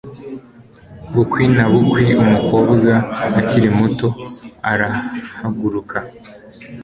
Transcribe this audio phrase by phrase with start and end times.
[1.15, 2.91] Bukwi na bukwi umukobwa
[3.39, 4.07] akiri muto
[4.71, 5.97] arahaguruka